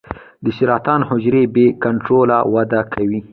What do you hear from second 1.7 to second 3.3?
کنټروله وده کوي.